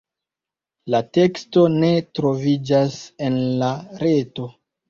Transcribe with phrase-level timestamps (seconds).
[0.93, 1.91] La teksto ne
[2.21, 3.71] troviĝas en la
[4.07, 4.53] reto.